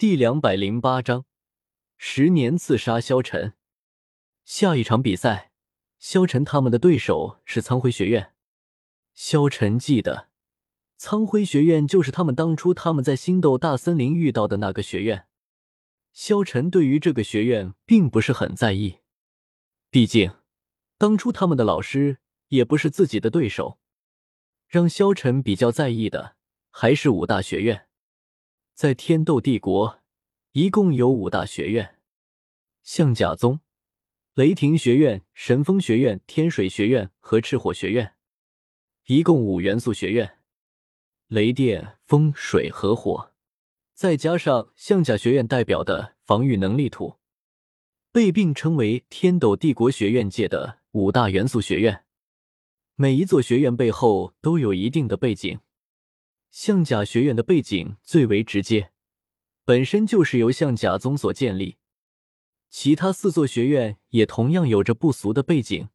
[0.00, 1.26] 第两百零八章，
[1.98, 3.52] 十年刺杀萧晨。
[4.46, 5.52] 下一场比赛，
[5.98, 8.32] 萧晨他们的对手是苍辉学院。
[9.12, 10.30] 萧晨记得，
[10.96, 15.26] 苍辉学院就是他们当初他们在星斗大森林遇到的那个学院。
[16.14, 19.00] 萧晨对于这个学院并不是很在意，
[19.90, 20.32] 毕竟
[20.96, 23.78] 当初他们的老师也不是自己的对手。
[24.66, 26.36] 让萧晨比较在意的
[26.70, 27.88] 还是五大学院。
[28.80, 30.00] 在天斗帝国，
[30.52, 31.96] 一共有五大学院：
[32.82, 33.60] 象甲宗、
[34.32, 38.14] 雷霆学院、神风学院、天水学院和赤火学院，
[39.04, 40.38] 一共五元素学院。
[41.26, 43.34] 雷电、风、水和火，
[43.92, 47.16] 再加上象甲学院代表的防御能力土，
[48.10, 52.06] 被并称为天斗帝国学院界的五大元素学院。
[52.94, 55.60] 每一座学院背后都有一定的背景。
[56.50, 58.90] 象甲学院的背景最为直接，
[59.64, 61.76] 本身就是由象甲宗所建立。
[62.68, 65.88] 其他四座学院也同样有着不俗的背景。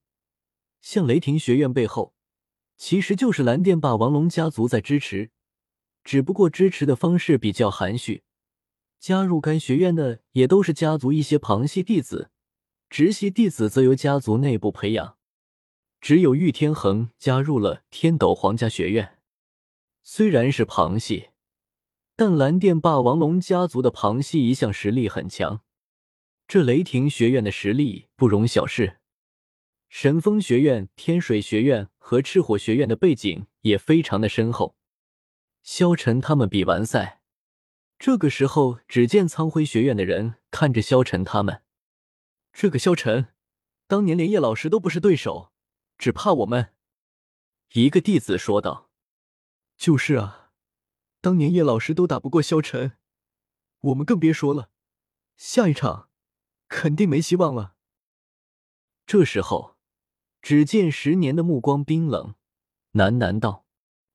[0.82, 2.14] 像雷霆学院背后，
[2.78, 5.32] 其实就是蓝电霸王龙家族在支持，
[6.04, 8.24] 只不过支持的方式比较含蓄。
[9.00, 12.32] 加入该学院的也都是家族一些旁系弟子，
[12.90, 15.18] 直系弟子则由家族内部培养。
[16.00, 19.15] 只有玉天恒加入了天斗皇家学院。
[20.08, 21.30] 虽然是旁系，
[22.16, 25.62] 但蓝电霸王龙家族的旁系一向实力很强。
[26.48, 29.00] 这雷霆学院的实力不容小视，
[29.90, 34.78] 神风学院、天水学院和赤火学院的背景也非常的深厚。
[35.64, 37.24] 萧晨他们比完赛，
[37.98, 41.64] 这个时候，只见苍辉学院的人看着萧晨他们。
[42.54, 43.30] 这个萧晨，
[43.88, 45.52] 当年连叶老师都不是对手，
[45.98, 46.74] 只怕我们。
[47.74, 48.85] 一个弟子说道。
[49.78, 50.52] 就是啊，
[51.22, 52.98] 当年叶老师都打不过萧晨，
[53.82, 54.70] 我们更别说了，
[55.36, 56.10] 下一场
[56.68, 57.76] 肯定没希望了。
[59.06, 59.76] 这时候，
[60.42, 62.36] 只见十年的目光冰冷，
[62.94, 63.66] 喃喃道：“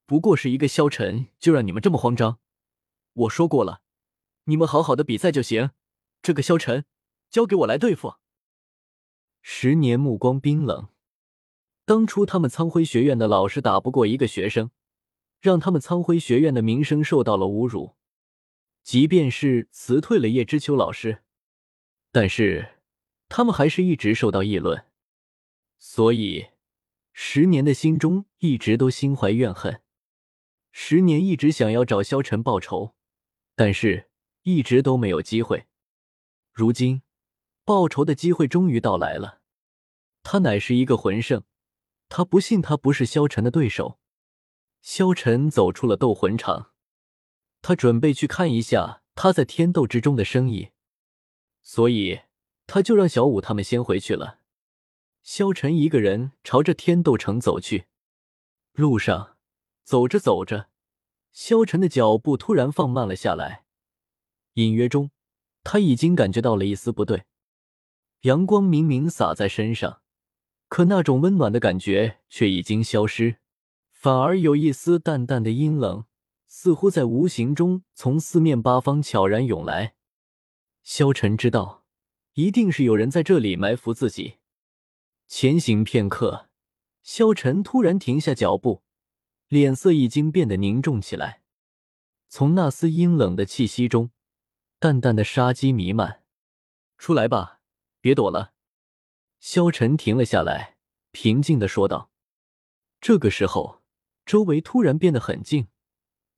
[0.07, 2.41] 不过是一个萧晨，就让你们这么慌张？
[3.13, 3.83] 我说过了，
[4.45, 5.71] 你们好好的比赛就行，
[6.23, 6.87] 这个萧晨
[7.29, 8.15] 交给我来对付。”
[9.43, 10.89] 十年目光冰冷，
[11.85, 14.71] 当初他们苍辉学院的老师打不过一个学生。
[15.41, 17.97] 让他们苍辉学院的名声受到了侮辱，
[18.83, 21.23] 即便是辞退了叶知秋老师，
[22.13, 22.81] 但是
[23.29, 24.87] 他们还是一直受到议论，
[25.79, 26.49] 所以
[27.13, 29.81] 十年的心中一直都心怀怨恨。
[30.73, 32.95] 十年一直想要找萧晨报仇，
[33.57, 34.11] 但是
[34.43, 35.67] 一直都没有机会。
[36.53, 37.03] 如今
[37.65, 39.41] 报仇的机会终于到来了，
[40.23, 41.45] 他乃是一个魂圣，
[42.09, 44.00] 他不信他不是萧晨的对手。
[44.81, 46.73] 萧晨走出了斗魂场，
[47.63, 50.71] 他准备去看一下他在天斗之中的生意，
[51.63, 52.21] 所以
[52.67, 54.41] 他就让小五他们先回去了。
[55.23, 57.87] 萧晨一个人朝着天斗城走去，
[58.73, 59.37] 路上
[59.85, 60.71] 走着走着，
[61.31, 63.65] 萧晨的脚步突然放慢了下来，
[64.55, 65.11] 隐约中
[65.63, 67.25] 他已经感觉到了一丝不对。
[68.23, 70.01] 阳光明明洒在身上，
[70.69, 73.40] 可那种温暖的感觉却已经消失。
[74.01, 76.07] 反而有一丝淡淡的阴冷，
[76.47, 79.95] 似乎在无形中从四面八方悄然涌来。
[80.83, 81.85] 萧晨知道，
[82.33, 84.39] 一定是有人在这里埋伏自己。
[85.27, 86.49] 前行片刻，
[87.03, 88.83] 萧晨突然停下脚步，
[89.49, 91.43] 脸色已经变得凝重起来。
[92.31, 94.11] 从那丝阴冷的气息中，
[94.79, 96.23] 淡淡的杀机弥漫。
[96.97, 97.61] 出来吧，
[98.01, 98.55] 别躲了。
[99.41, 100.79] 萧晨停了下来，
[101.11, 102.11] 平静的说道。
[102.99, 103.80] 这个时候。
[104.31, 105.67] 周围突然变得很静，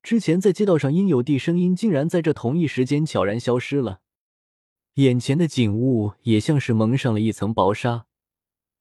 [0.01, 4.01] 之前在街道上应有的声音竟然在这同一时间悄然消失了。
[4.95, 8.07] 眼前的景物也像是蒙上了一层薄纱，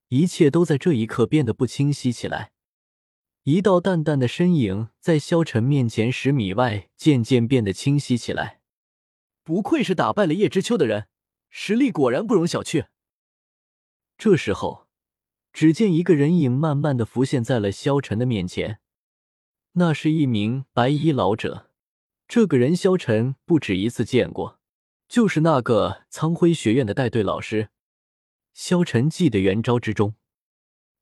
[0.08, 2.52] 一切都在这一刻变得不清晰起来。
[3.42, 8.62] 一道淡淡的身影在萧晨面前十米外渐渐变得清晰起来。
[9.42, 11.08] 不愧是打败了叶知秋的人，
[11.50, 12.86] 实力果然不容小觑。
[14.16, 14.86] 这时候，
[15.52, 18.78] 只见一个人影慢慢的浮现在了萧晨的面前。
[19.74, 21.70] 那是一名白衣老者，
[22.28, 24.60] 这个人萧晨不止一次见过，
[25.08, 27.70] 就是那个苍辉学院的带队老师。
[28.52, 30.14] 萧晨记得元昭之中，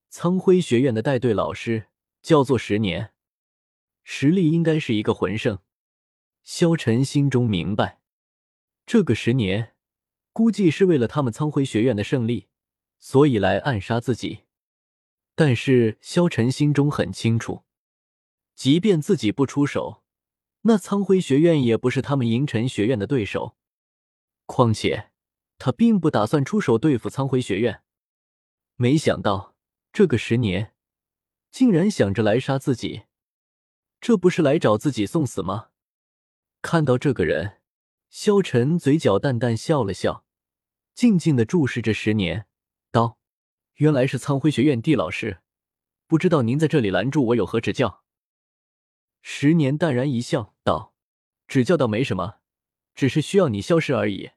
[0.09, 1.89] 苍辉学院的带队老师
[2.23, 3.13] 叫做十年，
[4.05, 5.59] 实力应该是一个魂圣。
[6.45, 8.01] 萧晨心中明白，
[8.87, 9.75] 这个十年
[10.33, 12.47] 估计是为了他们苍辉学院的胜利，
[13.01, 14.43] 所以来暗杀自己。
[15.35, 17.65] 但是萧晨心中很清楚。
[18.61, 20.03] 即便自己不出手，
[20.65, 23.57] 那苍辉学院也不是他们银尘学院的对手。
[24.45, 25.13] 况且
[25.57, 27.83] 他并不打算出手对付苍辉学院。
[28.77, 29.57] 没想到
[29.95, 30.75] 这个十年，
[31.51, 33.05] 竟然想着来杀自己，
[33.99, 35.69] 这不是来找自己送死吗？
[36.61, 37.63] 看到这个人，
[38.11, 40.27] 萧晨嘴角淡淡笑了笑，
[40.95, 42.45] 静静的注视着十年，
[42.93, 43.17] 道
[43.81, 45.41] ：“原来是苍辉学院地老师，
[46.07, 48.00] 不知道您在这里拦住我有何指教？”
[49.23, 50.95] 十年淡然一笑，道
[51.47, 52.41] ：“指教倒没什么，
[52.95, 54.31] 只是需要你消失而已。”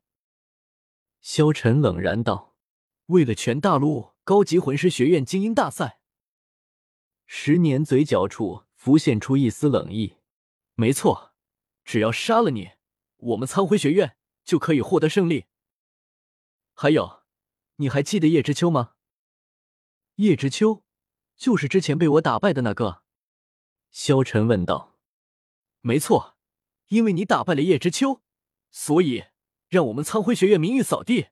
[1.22, 2.56] 萧晨冷然道
[3.08, 6.00] ：“为了全大陆高级魂师学院精英大赛。”
[7.26, 10.18] 十年嘴角处浮现出一丝冷意
[10.76, 11.32] ：“没错。”
[11.86, 12.72] 只要杀了你，
[13.18, 14.16] 我们苍辉学院
[14.46, 15.48] 就可以获得胜利。
[16.74, 17.24] 还有，
[17.76, 18.94] 你还记得叶知秋吗？
[20.16, 20.86] 叶知秋，
[21.36, 23.03] 就是之前被我打败的那个。
[23.94, 24.98] 萧晨问道。
[25.82, 26.36] 没错，
[26.88, 28.22] 因为你打败了叶知秋，
[28.72, 29.26] 所以
[29.70, 31.28] 让我们苍辉学院名誉扫地。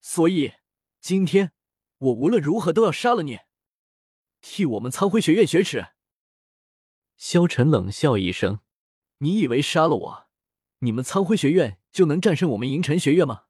[0.00, 0.52] 所以
[1.00, 1.50] 今天
[1.98, 3.40] 我无论如何都要杀了你，
[4.40, 5.88] 替我们苍辉学院雪耻。
[7.16, 8.60] 萧晨冷笑一声。
[9.18, 10.28] 你以为杀了我，
[10.78, 13.46] 你们苍辉学院就能战胜我们银尘学院吗？